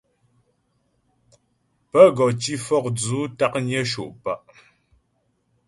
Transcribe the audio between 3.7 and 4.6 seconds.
sho' pǎ'.